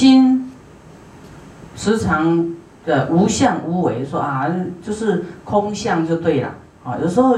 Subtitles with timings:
[0.00, 0.50] 心
[1.76, 2.54] 时常
[2.86, 4.50] 的无相无为，说啊，
[4.82, 6.96] 就是空相就对了啊。
[7.02, 7.36] 有时候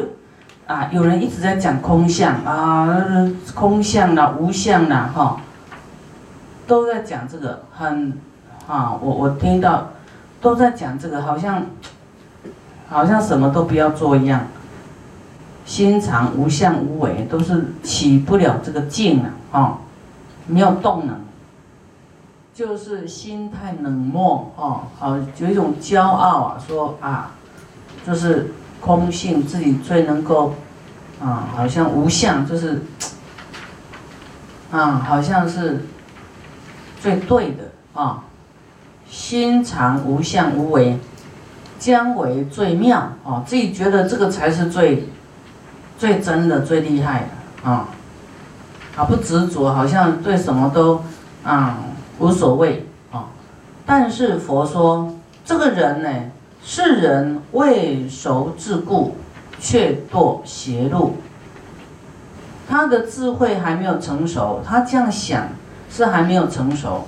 [0.68, 3.04] 啊，有人一直在讲空相啊，
[3.52, 5.40] 空相啦，无相啦，哈，
[6.64, 8.12] 都在讲这个，很
[8.68, 9.90] 啊，我我听到
[10.40, 11.64] 都在讲这个，好像
[12.88, 14.46] 好像什么都不要做一样。
[15.64, 19.78] 心常无相无为，都是起不了这个劲了啊，
[20.46, 21.16] 没有动能，
[22.54, 27.32] 就是心态冷漠哦，好有一种骄傲啊，说啊，
[28.06, 30.54] 就是空性自己最能够
[31.20, 32.82] 啊，好像无相就是
[34.70, 35.86] 啊，好像是
[37.00, 38.24] 最对的啊，
[39.08, 40.98] 心常无相无为，
[41.78, 45.08] 将为最妙啊，自己觉得这个才是最。
[45.98, 47.86] 最真的、最厉害的啊，
[48.96, 51.00] 啊不执着，好像对什么都
[51.44, 51.78] 啊
[52.22, 53.26] 无所谓啊。
[53.84, 55.12] 但是佛说，
[55.44, 56.08] 这个人呢，
[56.62, 59.16] 世人未熟自故，
[59.58, 61.16] 却堕邪路。
[62.68, 65.48] 他的智慧还没有成熟，他这样想
[65.90, 67.04] 是还没有成熟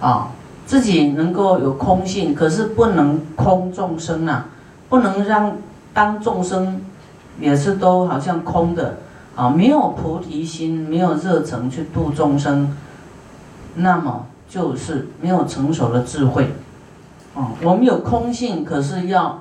[0.00, 0.32] 啊。
[0.66, 4.48] 自己能够有空性，可是不能空众生啊，
[4.88, 5.56] 不能让
[5.94, 6.82] 当众生。
[7.40, 8.96] 也是都好像空的
[9.36, 12.76] 啊，没有菩提心，没有热诚去度众生，
[13.78, 16.54] 那么就是没有成熟的智慧
[17.34, 17.50] 啊。
[17.62, 19.40] 我们有空性，可是要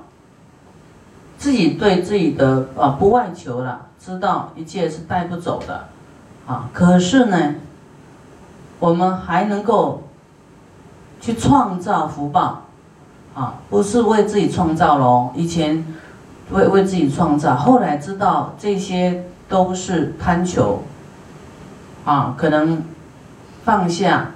[1.38, 5.85] 自己对自己的啊不外求了，知道一切是带不走的
[6.45, 6.69] 啊。
[6.73, 7.55] 可是呢，
[8.79, 10.03] 我们还能够
[11.22, 12.63] 去创造福报
[13.35, 15.85] 啊，不是为自己创造喽，以前。
[16.49, 20.81] 为为自己创造，后来知道这些都是贪求，
[22.05, 22.81] 啊，可能
[23.67, 24.31] 放下，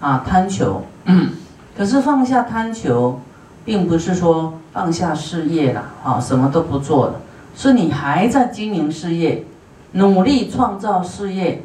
[0.00, 1.30] 啊，贪求，嗯，
[1.76, 3.20] 可是放下贪求，
[3.64, 7.20] 并不是说放下事业了，啊，什么都不做了，
[7.54, 9.44] 是你还在经营事业，
[9.92, 11.62] 努力创造事业，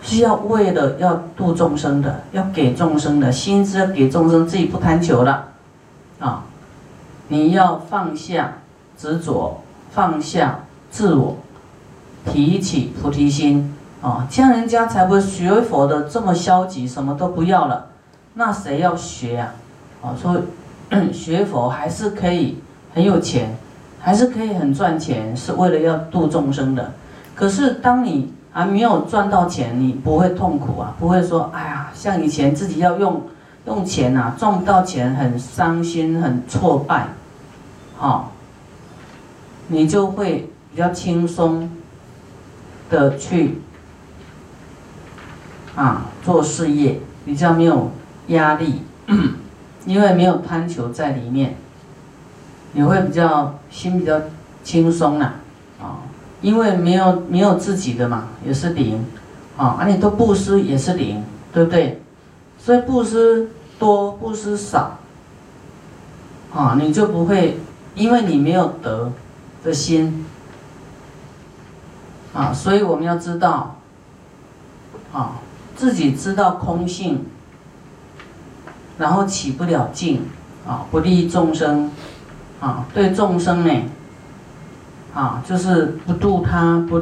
[0.00, 5.48] 是要为了要度众生的，要给众生的心思要给众生，自己不贪求了，
[6.18, 6.44] 啊。
[7.28, 8.54] 你要放下
[8.96, 9.60] 执着，
[9.90, 10.60] 放下
[10.90, 11.36] 自我，
[12.24, 17.86] 提起菩提心啊，这样人家才不会学佛的这么消极，什么都不要了。
[18.34, 19.52] 那谁要学呀？
[20.02, 20.40] 啊，说
[21.12, 22.58] 学佛还是可以
[22.94, 23.54] 很有钱，
[24.00, 26.92] 还是可以很赚钱，是为了要度众生的。
[27.34, 33.22] 可是当你还没有赚到钱，你不会痛苦啊，不会说哎呀，像以前自己要用
[33.66, 37.08] 用钱呐，赚不到钱很伤心，很挫败。
[37.98, 38.32] 好，
[39.68, 41.70] 你就会比较轻松
[42.88, 43.60] 的去
[45.80, 47.90] 啊做事业，比较没有
[48.26, 48.82] 压力，
[49.86, 51.56] 因为没有贪求在里面，
[52.72, 54.20] 你会比较心比较
[54.62, 55.34] 轻松啦，
[55.80, 56.04] 啊，
[56.42, 59.04] 因为没有没有自己的嘛，也是零，
[59.56, 62.02] 啊，而你都布施也是零，对不对？
[62.58, 63.48] 所以布施
[63.78, 64.98] 多布施少，
[66.54, 67.58] 啊，你就不会。
[67.96, 69.10] 因为你没有得
[69.64, 70.24] 的心，
[72.32, 73.76] 啊，所以我们要知道，
[75.12, 75.40] 啊，
[75.80, 77.24] 自己知道空性，
[78.98, 80.20] 然后起不了劲，
[80.68, 81.90] 啊，不利众生，
[82.60, 83.72] 啊，对众生呢，
[85.14, 86.98] 啊，就是不度他不，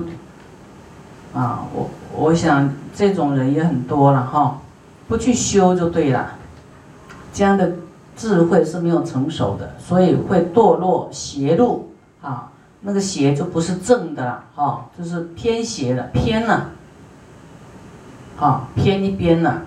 [1.37, 4.61] 啊，我我想这种人也很多了哈，
[5.09, 6.35] 不去修就对了，
[7.33, 7.73] 这样的。
[8.17, 11.89] 智慧是没有成熟的，所以会堕落邪路
[12.21, 12.51] 啊。
[12.81, 16.71] 那个邪就不是正的了，哈，就是偏邪了，偏了，
[18.39, 19.63] 啊偏一边了。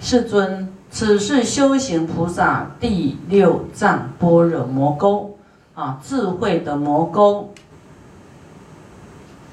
[0.00, 5.38] 世尊，此是修行菩萨第六藏般若魔沟
[5.74, 7.52] 啊，智慧的魔沟。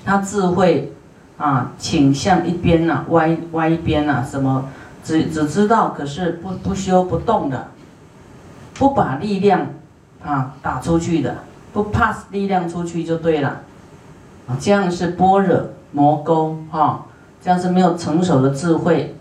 [0.04, 0.92] 他智慧
[1.38, 4.66] 啊倾向一边呐，歪歪一边呐，什么？
[5.04, 7.68] 只只知道，可是不不修不动的，
[8.74, 9.68] 不把力量
[10.24, 11.38] 啊打出去的，
[11.72, 13.62] 不 pass 力量出去就对了，
[14.48, 17.06] 啊，这样是般若魔沟哈，
[17.42, 19.16] 这样是没有成熟的智慧，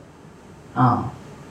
[0.74, 1.04] 啊，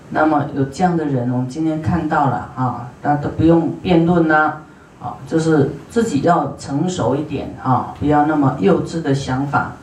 [0.10, 4.62] 那么有这样的人，我们今天看到了啊，大家都不用辩论啦，
[5.02, 9.74] 啊，就是自己要成熟一点啊，不要那么幼稚的想法。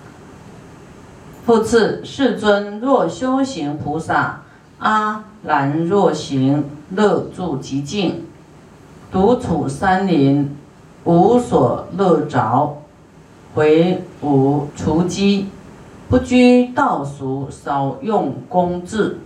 [1.46, 4.40] 复次，世尊若修行菩萨，
[4.78, 6.64] 阿兰若行
[6.94, 8.24] 乐住极静，
[9.12, 10.56] 独处山林，
[11.04, 12.78] 无所乐着，
[13.54, 15.50] 回无除饥，
[16.08, 19.18] 不拘道俗，少用功智，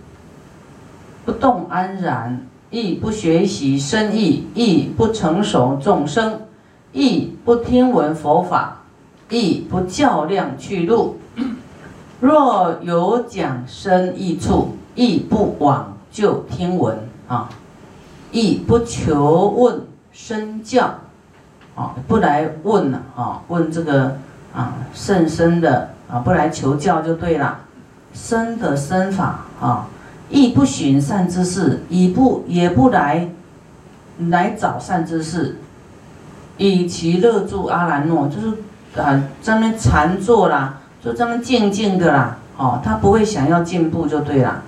[1.24, 6.42] 不动安然，亦不学习深意，亦不成熟众生，
[6.92, 8.82] 亦不听闻佛法，
[9.28, 11.16] 亦不较量去路。
[12.20, 16.96] 若有讲深意处，亦不往就听闻
[17.26, 17.48] 啊，
[18.32, 20.94] 亦不求问身教
[21.74, 24.16] 啊，不来问啊，问这个
[24.54, 25.90] 啊甚深的。
[26.10, 27.58] 啊，不来求教就对了，
[28.14, 29.86] 生的生法啊，
[30.30, 33.28] 亦不寻善之事，以不也不来
[34.30, 35.58] 来找善之事，
[36.56, 44.62] 以其乐住阿兰诺，就是啊在那禅坐啦，就这么静静的啦，哦，他不会想要进步就对了，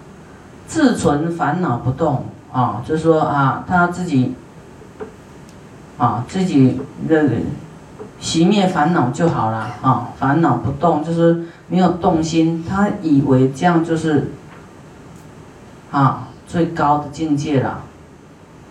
[0.67, 4.35] 自存烦恼不动啊，就是说啊，他自己
[5.97, 6.79] 啊自己
[7.09, 7.25] 的。
[8.21, 10.11] 熄灭烦恼就好了啊！
[10.19, 12.65] 烦恼不动，就是没有动心。
[12.69, 14.33] 他以为这样就是
[15.91, 17.81] 啊最高的境界了。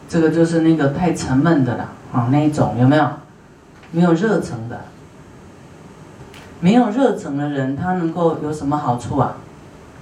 [0.08, 3.08] 这个就是那个太沉闷的了啊，那一种有没有？
[3.92, 4.82] 没有热忱的，
[6.60, 9.38] 没有热忱的人，他能够有什么好处啊？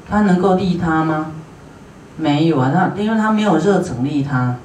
[0.09, 1.31] 他能够利他吗？
[2.17, 4.55] 没有啊，他因为他没有热忱利他，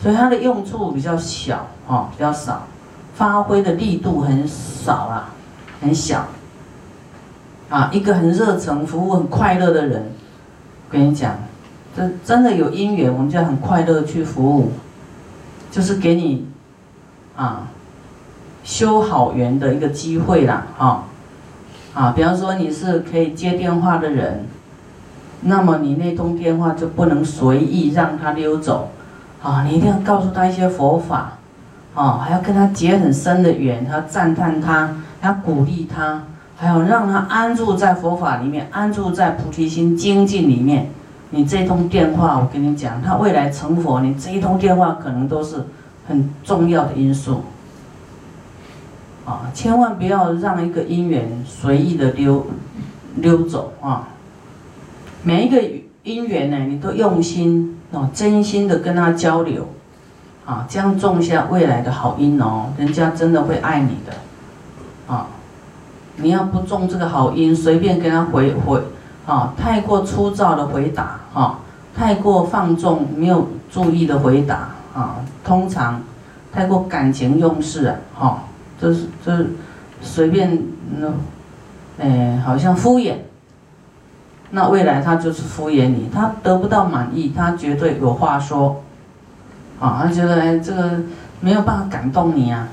[0.00, 2.66] 所以他的用处比较小啊，比较少。
[3.14, 5.30] 发挥的力度很少啊，
[5.80, 6.26] 很小。
[7.68, 10.12] 啊，一个很热诚、服务很快乐的人，
[10.90, 11.34] 跟你讲，
[11.96, 14.72] 真真的有因缘，我们就很快乐去服务，
[15.70, 16.46] 就是给你
[17.34, 17.68] 啊
[18.62, 21.04] 修好缘的一个机会啦，啊
[21.94, 24.44] 啊，比方说你是可以接电话的人，
[25.40, 28.90] 那么你那通电话就不能随意让他溜走，
[29.42, 31.38] 啊，你一定要告诉他一些佛法。
[31.94, 36.22] 哦，还要跟他结很深的缘，还要赞叹他，还要鼓励他，
[36.56, 40.88] 还要让他安住在佛法里面，安住在菩提心精进里面。
[41.30, 45.64] 你这通电话，我跟你讲，他未来成佛，你这一通电话可能都是
[46.06, 47.42] 很重要的因素。
[49.24, 52.46] 啊，千万不要让一个因缘随意的溜
[53.16, 54.08] 溜走啊！
[55.22, 55.62] 每一个
[56.02, 59.68] 因缘呢，你都用心哦，真心的跟他交流。
[60.44, 64.12] 啊，这样种下未来的好因哦，人家真的会爱你的，
[65.06, 65.28] 啊，
[66.16, 68.82] 你要不种这个好因，随便跟他回回，
[69.24, 71.60] 啊，太过粗糙的回答，啊，
[71.94, 76.02] 太过放纵没有注意的回答，啊，通常
[76.52, 78.42] 太过感情用事啊，哈，
[78.80, 79.50] 就是就是
[80.00, 80.60] 随便
[80.98, 81.12] 那，
[82.00, 83.14] 哎，好像敷衍，
[84.50, 88.82] 那未来他就是敷衍你，他得不到满意，他绝对有话说。
[89.82, 91.00] 啊，他觉得哎，这个
[91.40, 92.68] 没有办法感动你啊，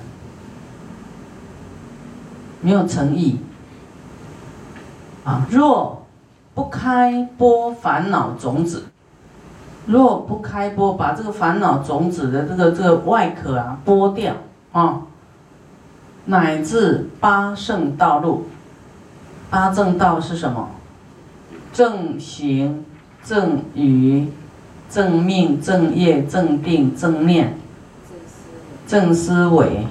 [2.61, 3.39] 没有诚意。
[5.23, 6.05] 啊，若
[6.53, 8.83] 不开播烦恼种子，
[9.87, 14.35] 若不开播，把这个烦恼种子的这个这个外壳啊剥掉
[14.71, 15.01] 啊，
[16.25, 18.45] 乃至八圣道路，
[19.49, 20.69] 八正道是什么？
[21.73, 22.85] 正行，
[23.23, 24.29] 正语。
[24.89, 27.55] 正命、正业、正定、正念、
[28.87, 29.85] 正思维，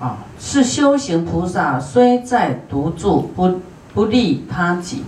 [0.00, 3.60] 啊，是修行菩萨虽在独住，不
[3.94, 5.04] 不利他己。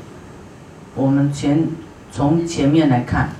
[0.94, 1.66] 我们前
[2.12, 3.30] 从前面来看，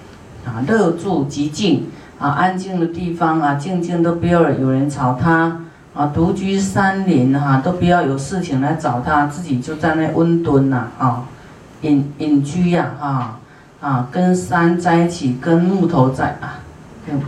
[0.44, 1.86] 啊，乐住极静，
[2.18, 11.24] 啊，安静的地方啊，静静都不要有人吵他，啊，独居山林哈，都不要有事情来找他，自己就在那温蹲呐，啊，
[11.82, 13.38] 隐隐居呀，啊。
[13.80, 16.58] 啊，跟山在一起，跟木头在啊，
[17.06, 17.20] 跟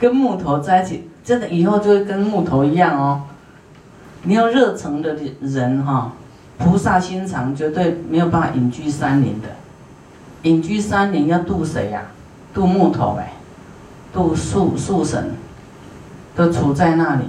[0.00, 3.24] 跟木头在一起，真的以后就会跟木头一样哦。
[4.22, 6.12] 你有热诚的人哈，
[6.56, 9.48] 菩萨心肠绝对没有办法隐居山林的。
[10.44, 12.04] 隐居山林要渡谁呀？
[12.54, 13.34] 渡木头呗，
[14.12, 15.32] 渡树树神，
[16.34, 17.24] 都处在那里。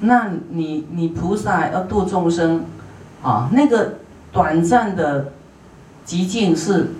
[0.00, 2.64] 那你你菩萨要度众生，
[3.22, 3.94] 啊，那个
[4.32, 5.32] 短暂的
[6.04, 6.94] 极静是。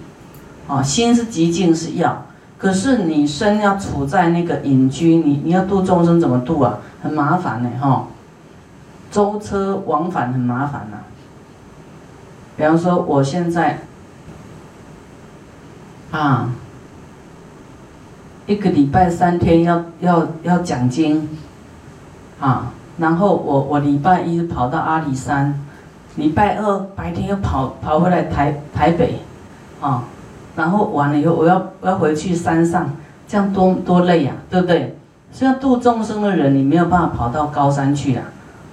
[0.68, 2.26] 啊，心是极静是要，
[2.58, 6.78] 可是你身要处在那个隐居，你你要度众生怎么度啊？
[7.02, 8.06] 很麻烦呢，哈，
[9.10, 10.98] 舟车往返很麻烦呐。
[12.56, 13.78] 比方说，我现在
[16.10, 16.50] 啊，
[18.46, 21.26] 一个礼拜三天要要要讲经，
[22.40, 25.58] 啊，然后我我礼拜一跑到阿里山，
[26.16, 29.20] 礼拜二白天又跑跑回来台台北，
[29.80, 30.04] 啊。
[30.58, 32.90] 然后完了以后，我要我要回去山上，
[33.28, 34.98] 这样多多累呀，对不对？
[35.30, 38.24] 所以度众生的人，你没有办法跑到高山去啊，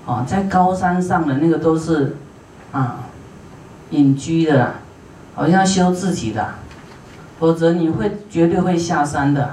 [0.08, 2.18] 哦，在高山上的那个都是
[2.72, 3.02] 啊
[3.92, 4.72] 隐居的啦，
[5.36, 6.56] 好像修自己的，
[7.40, 9.52] 否则你会绝对会下山的。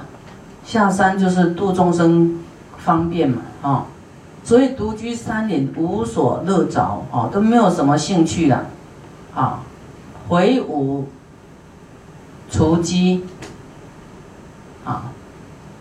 [0.64, 2.38] 下山就是度众生
[2.78, 3.84] 方便嘛，啊，
[4.42, 8.64] 所以独居山林无所乐着，哦，都没有什么兴趣了，
[9.34, 9.60] 啊，
[10.28, 11.08] 回五
[12.52, 13.24] 除积，
[14.84, 15.10] 啊，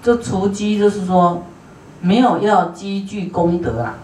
[0.01, 1.43] 这除积就是说
[1.99, 3.95] 没有要积聚功德啊，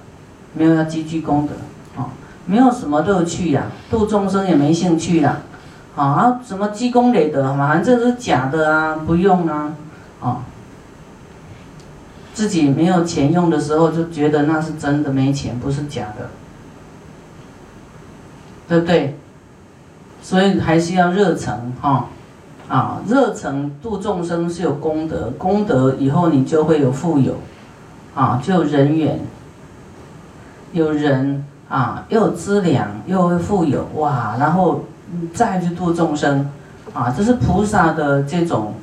[0.53, 1.53] 没有要积聚功德，
[1.99, 2.09] 啊，
[2.45, 5.43] 没有什么乐趣呀，度众生也没兴趣了，
[5.95, 9.73] 啊，什么积功累德，反正是假的啊，不用啊，
[10.21, 10.43] 啊。
[12.33, 16.29] 自己没有钱用的时候，就觉得那是真的没钱，不是假的，
[18.67, 19.17] 对不对？
[20.21, 22.09] 所以还是要热诚哈，
[22.69, 27.35] 啊，热诚度众生是有功德，功德以后你就会有富有，
[28.13, 29.19] 啊，就有人缘，
[30.71, 34.83] 有人啊，又有资粮，又会富有哇，然后
[35.33, 36.49] 再去度众生，
[36.93, 38.73] 啊，这是菩萨的这种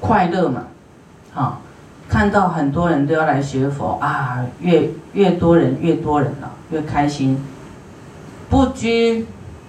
[0.00, 0.62] 快乐嘛，
[1.34, 1.58] 啊。
[2.10, 7.38] 看到很多人都要来学佛啊，越越多人越多人了，越开心。
[8.48, 9.26] 不拘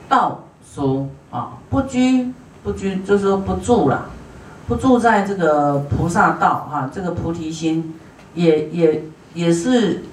[0.08, 2.32] 道俗啊，不拘
[2.64, 4.10] 不居就是说不住了，
[4.68, 7.96] 不住在这个菩萨道哈，这个菩提心
[8.34, 10.04] 也也也是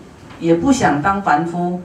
[0.41, 1.81] 也不想当凡夫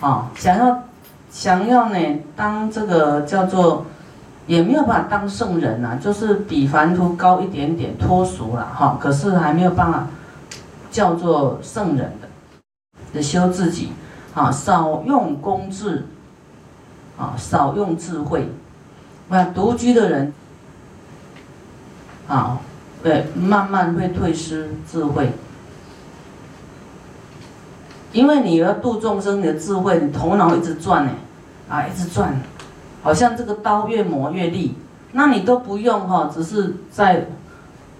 [0.00, 0.82] 啊，想要
[1.30, 1.98] 想要呢
[2.36, 3.86] 当这个叫做。
[4.46, 10.06] 也没有办法当圣人呐，就是比凡夫高一点点脱俗了哈，可是还没有办法
[10.90, 12.28] 叫做圣人的，
[13.14, 13.92] 的修自己
[14.34, 16.04] 啊，少用功智
[17.16, 18.52] 啊，少用智慧，
[19.28, 20.32] 那独居的人
[22.28, 22.60] 啊，
[23.02, 25.32] 对，慢慢会退失智慧，
[28.12, 31.12] 因为你要度众生，你的智慧，你头脑一直转呢，
[31.68, 32.40] 啊，一直转。
[33.02, 34.74] 好像这个刀越磨越利，
[35.12, 37.26] 那你都不用哈，只是在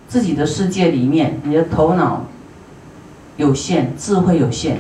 [0.09, 2.25] 自己的世界里面，你的头脑
[3.37, 4.79] 有限，智慧有限。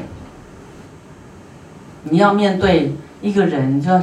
[2.05, 4.01] 你要面对一个人，就要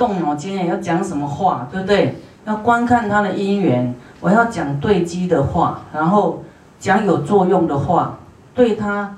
[0.00, 2.16] 动脑筋，要讲什么话，对不对？
[2.46, 6.42] 要观看他的因缘，我要讲对机的话，然后
[6.78, 8.18] 讲有作用的话，
[8.54, 9.14] 对他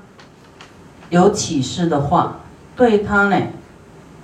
[1.08, 2.38] 有启示的话，
[2.74, 3.36] 对他呢？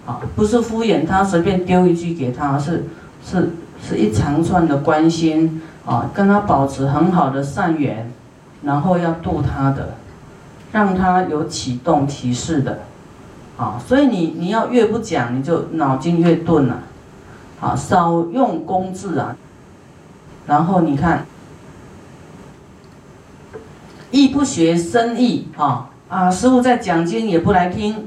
[0.04, 2.86] 啊，不是敷衍他，随便丢一句给他，是
[3.24, 3.50] 是
[3.80, 8.10] 是一长串的关心啊，跟他保持很好的善缘，
[8.64, 9.94] 然后要度他的，
[10.72, 12.80] 让他有启动启示的，
[13.58, 16.82] 啊，所以你你要越不讲，你就脑筋越钝了，
[17.60, 19.36] 啊，少用功字啊，
[20.46, 21.26] 然后你看，
[24.10, 28.06] 亦不学深意啊啊，师傅在讲经也不来听。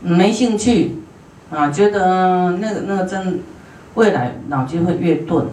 [0.00, 0.98] 没兴趣，
[1.50, 3.40] 啊，觉得那个那个真，
[3.94, 5.46] 未来脑筋会越钝，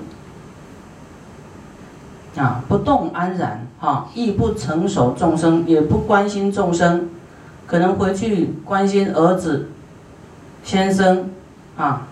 [2.35, 7.09] 啊，不动安然，哈，亦不成熟众生，也不关心众生，
[7.65, 9.69] 可能回去关心儿子、
[10.63, 11.29] 先生，
[11.77, 12.07] 啊，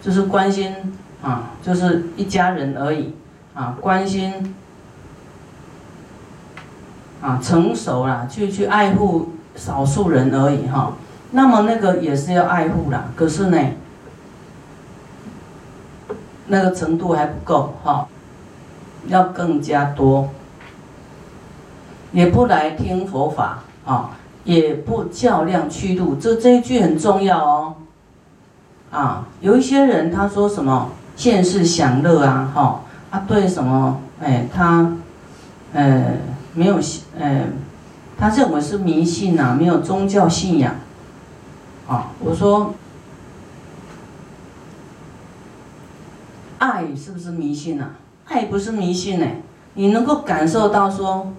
[0.00, 0.74] 就是关心
[1.22, 3.14] 啊，就是一家人而已，
[3.54, 4.54] 啊，关心，
[7.20, 10.94] 啊，成熟了，去去爱护少数人而已，哈。
[11.32, 13.58] 那么那个也是要爱护啦，可是呢，
[16.46, 18.06] 那个程度还不够哈，
[19.06, 20.28] 要更加多，
[22.12, 24.10] 也不来听佛法啊，
[24.44, 27.74] 也不较量去度，这这一句很重要哦。
[28.90, 32.80] 啊，有一些人他说什么现世享乐啊，哈，
[33.10, 34.92] 啊对什么，哎他，
[35.72, 36.14] 呃
[36.54, 37.46] 没有信，呃
[38.18, 40.74] 他认为是迷信呐，没有宗教信仰。
[41.88, 42.74] 啊，我说，
[46.58, 47.90] 爱是不是迷信啊？
[48.26, 49.26] 爱不是迷信呢，
[49.74, 51.32] 你能够感受到说，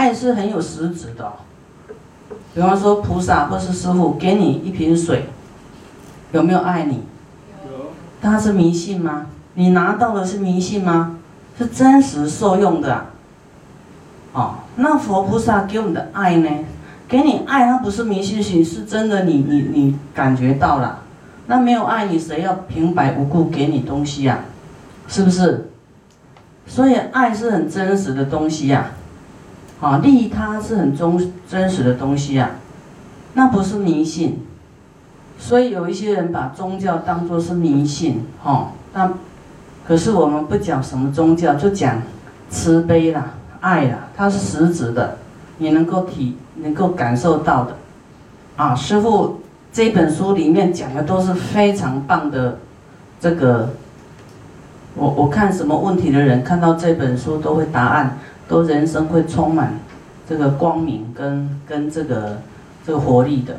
[0.00, 1.30] 爱是很有实质的。
[2.54, 5.26] 比方说菩萨或是师傅给你一瓶水，
[6.32, 7.02] 有没有爱你？
[7.66, 7.92] 有。
[8.22, 9.26] 他是迷信吗？
[9.52, 11.18] 你拿到的是迷信吗？
[11.58, 13.08] 是真实受用的。
[14.32, 16.48] 哦，那佛菩萨给我们的爱呢？
[17.06, 19.24] 给你爱，它不是迷信型，是真的。
[19.24, 21.00] 你你你感觉到了，
[21.46, 24.38] 那没有爱你，谁要平白无故给你东西呀？
[25.08, 25.68] 是不是？
[26.66, 28.99] 所以爱是很真实的东西呀，啊，
[29.80, 32.50] 啊利他是很忠真实的东西呀，
[33.34, 34.40] 那不是迷信。
[35.38, 39.12] 所以有一些人把宗教当作是迷信，哈，那
[39.86, 42.02] 可是我们不讲什么宗教，就讲
[42.48, 45.16] 慈悲啦、爱啦，它是实质的，
[45.58, 46.36] 你能够体。
[46.62, 47.74] 能够感受到的，
[48.56, 49.40] 啊，师傅
[49.72, 52.58] 这本书里面讲的都是非常棒的，
[53.18, 53.70] 这个，
[54.94, 58.18] 我我看什么问题的人看到这本书都会答案，
[58.50, 59.78] 都人生会充满
[60.28, 62.42] 这个光明跟跟这个
[62.84, 63.56] 这个活力的。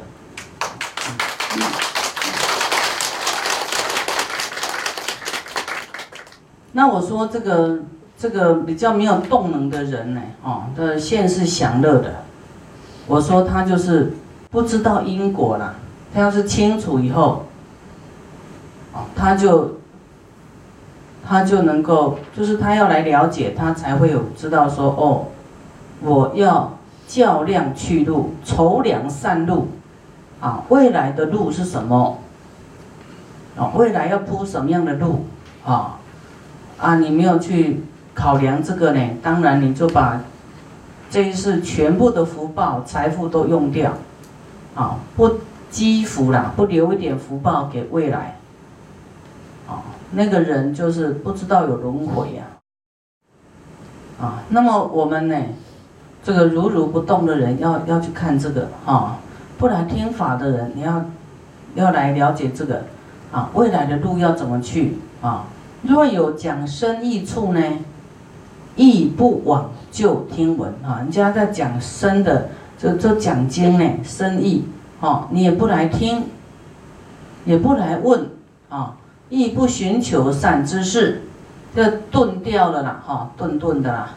[6.74, 7.80] 那我说这个
[8.18, 12.26] 这个比较没有动能的人呢，哦，的现是享乐的。
[13.08, 14.12] 我说他就是
[14.50, 15.74] 不知道因果了。
[16.14, 17.46] 他要是清楚以后，
[18.92, 19.78] 哦，他就
[21.32, 25.28] 他就能够，就是他要来了解，他才会有知道说，哦，
[26.02, 29.70] 我要较量去路，筹量善路，
[30.42, 32.18] 啊，未来的路是什么？
[33.58, 35.26] 啊，未来要铺什么样的路？
[35.64, 36.00] 啊？
[36.78, 37.82] 啊，你没有去
[38.14, 40.22] 考量这个呢，当然你就把
[41.10, 43.94] 这一世全部的福报、财富都用掉，
[44.76, 45.36] 啊，不
[45.70, 48.36] 积福啦，不留一点福报给未来，
[50.12, 52.44] 那个人就是不知道有轮回呀，
[54.20, 55.36] 啊，那么我们呢，
[56.24, 59.18] 这个如如不动的人要要去看这个啊，
[59.58, 61.06] 不然听法的人你要
[61.76, 62.84] 要来了解这个，
[63.32, 65.46] 啊，未来的路要怎么去啊？
[65.84, 67.62] 若有讲生意处呢，
[68.76, 71.00] 亦不往就听闻啊！
[71.00, 74.66] 人家在讲生的，这这讲经呢，生意
[75.00, 76.26] 哦，你也不来听，
[77.46, 78.30] 也不来问
[78.70, 78.96] 啊，
[79.32, 81.24] 亦不寻求善知识，
[81.74, 84.10] 这顿掉了啦，哈，顿顿的啦，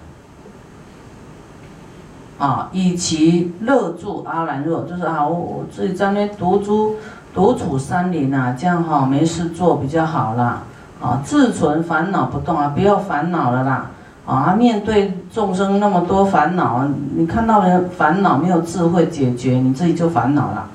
[2.39, 6.97] 啊，以其乐住阿兰若，就是啊，我我自己在那独住
[7.33, 10.65] 独处山林啊，这样哈，没事做比较好啦。
[11.03, 13.91] 啊，自存烦恼不动啊，不要烦恼了啦！
[14.25, 20.67] 啊，面对众生那么多烦恼，你看到人烦恼没有智慧解决，你自己就烦恼了，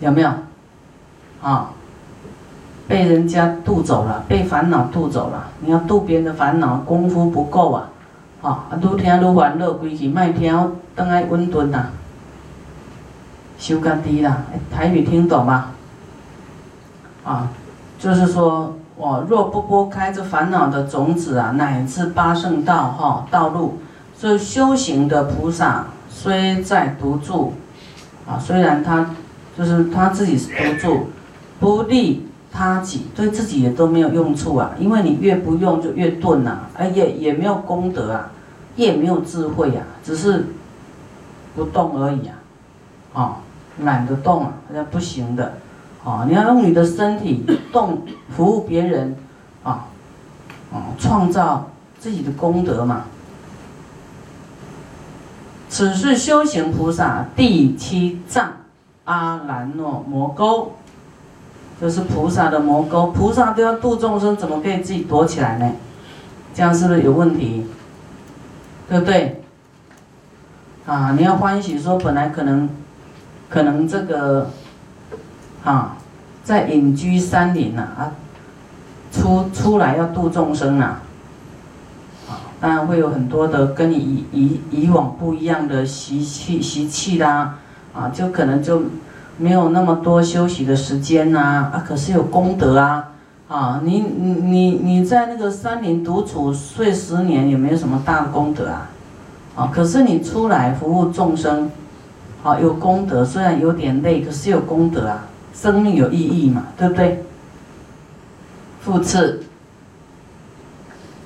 [0.00, 0.30] 有没有？
[1.40, 1.70] 啊，
[2.88, 5.48] 被人家渡走了，被烦恼渡走了。
[5.60, 7.90] 你要渡别人的烦恼，功夫不够啊！
[8.42, 11.86] 啊，愈听愈烦乐，归去卖听，等爱温顿呐，
[13.58, 14.44] 修家低啦。
[14.72, 15.70] 台语听懂吗？
[17.24, 17.48] 啊，
[17.98, 18.74] 就是说。
[18.98, 23.78] 我若不拨开这烦恼的种子啊，乃至八圣道哈道路，
[24.16, 27.52] 所以修行的菩萨虽在独住，
[28.26, 29.10] 啊，虽然他
[29.54, 31.08] 就是他自己是独住，
[31.60, 32.25] 不利
[32.56, 34.70] 他己，对自己也都没有用处啊。
[34.78, 38.30] 因为你越不用就越钝呐，哎也也没有功德啊，
[38.76, 40.46] 也没有智慧啊，只是
[41.54, 42.34] 不动而已啊，
[43.12, 43.36] 啊，
[43.82, 45.52] 懒得动啊，那不行的。
[46.04, 48.02] 啊，你要用你的身体动
[48.34, 49.16] 服务别人，
[49.64, 49.86] 啊，
[50.72, 53.04] 啊，创造自己的功德嘛。
[55.68, 58.52] 此是修行菩萨第七藏
[59.04, 60.76] 阿兰若魔沟，
[61.80, 63.08] 就是菩萨的魔沟。
[63.08, 65.72] 菩萨都要度众生，怎么可以自己躲起来呢？
[66.54, 67.66] 这样是不是有问题？
[68.88, 69.42] 对不对？
[70.86, 72.68] 啊，你要欢喜说，本来可能，
[73.48, 74.50] 可能这个。
[75.64, 75.96] 啊，
[76.44, 78.12] 在隐居山林呐，啊，
[79.10, 80.98] 出出来要度众生呐，
[82.28, 87.58] 啊，当然会有很多的跟你以以以往不一样的习气习气啦，
[87.92, 88.80] 啊，就可能就
[89.38, 93.12] 没有那么多休息的时间呐，啊，可是有功德啊，
[93.48, 98.90] 啊，你你你你在那个山林独处睡十年也没有什么大功德啊，
[99.54, 101.70] 啊，可是你出来服务众生，
[102.42, 105.26] 啊，有功德，虽然有点累，可是有功德啊。
[105.54, 106.64] 生命有意义嘛？
[106.76, 107.24] 对不对？
[108.78, 109.42] 复次，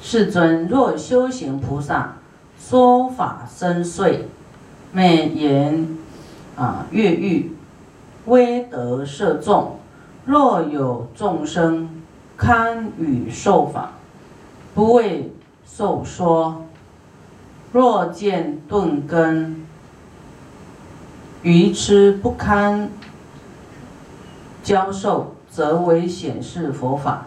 [0.00, 2.12] 世尊若修行菩萨
[2.56, 4.20] 说法深邃，
[4.92, 5.98] 美言
[6.54, 7.50] 啊越狱，
[8.26, 9.78] 威德摄众，
[10.24, 11.88] 若有众生
[12.36, 13.92] 堪与受法，
[14.74, 15.32] 不为
[15.64, 16.54] 受说；
[17.72, 19.66] 若见钝根，
[21.42, 22.90] 愚痴不堪。
[24.62, 27.26] 教授则为显示佛法，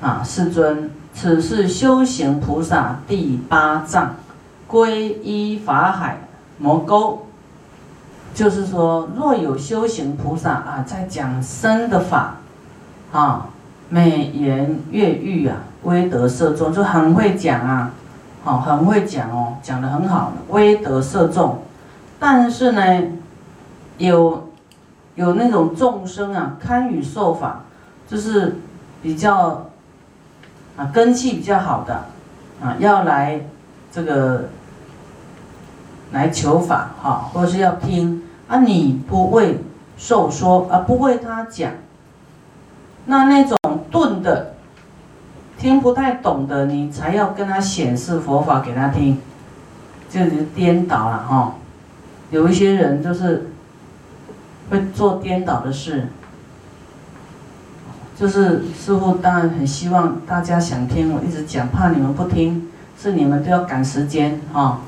[0.00, 4.16] 啊，世尊，此是修行菩萨第八障，
[4.66, 4.90] 皈
[5.22, 6.18] 依法海
[6.58, 7.26] 摩沟。
[8.40, 12.36] 就是说，若有修行菩萨啊，在讲生的法，
[13.12, 13.48] 啊，
[13.90, 17.90] 美言悦欲啊，威德摄众，就很会讲啊，
[18.42, 21.58] 好，很会讲哦，讲的很好，威德摄众。
[22.18, 23.02] 但是呢，
[23.98, 24.46] 有。
[25.16, 27.64] 有那种众生啊，堪与受法，
[28.08, 28.56] 就是
[29.02, 29.66] 比较
[30.78, 32.04] 啊根气比较好的
[32.62, 33.38] 啊，要来
[33.92, 34.48] 这个
[36.12, 39.60] 来求法哈，或者是要听啊，你不为
[39.96, 41.70] 受说，而不为他讲。
[43.04, 43.56] 那那种
[43.92, 44.54] 钝的，
[45.56, 49.18] 听不太懂的，你才要跟他显示佛法给他听，
[50.10, 51.54] 就是颠倒了哈。
[52.32, 53.50] 有一些人就是
[54.68, 56.08] 会做颠倒的事，
[58.18, 62.68] 就是师傅当然很希望大家想听，我一直讲，怕你们不听，
[63.00, 64.80] 是你们都要赶时间哈。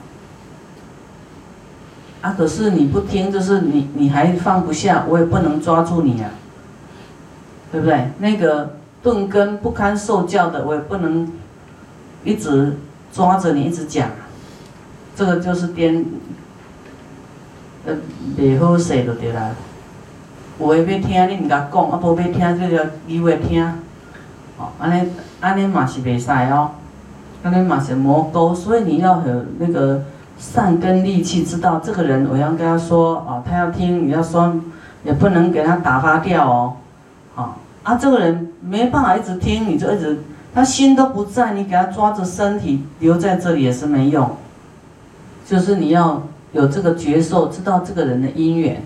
[2.22, 6.30] 啊，可是你不听，就是你你还放不下，我也不能抓住你啊，
[7.72, 8.10] 对不对？
[8.18, 11.28] 那个钝根不堪受教的，我也不能
[12.22, 12.76] 一直
[13.12, 14.08] 抓着你一直讲，
[15.16, 16.04] 这个就是颠，
[17.86, 17.94] 呃，
[18.38, 19.50] 袂好势就对啦。
[20.60, 23.64] 有诶要听，你毋甲讲，啊无要听，就要你话听，
[24.58, 26.70] 哦，安尼安尼嘛是袂使哦，
[27.42, 30.04] 安尼嘛是魔沟，所以你要有那个。
[30.42, 34.52] 善根利器，知道这个人，我要跟他说哦，他要听，你要说，
[35.04, 36.76] 也不能给他打发掉哦，
[37.36, 40.20] 好啊，这个人没办法一直听，你就一直，
[40.52, 44.28] 他心都不在，你给他抓着身体留在这里也是没用，
[45.46, 48.82] 就是你要有这个觉受，知道这个人的因缘，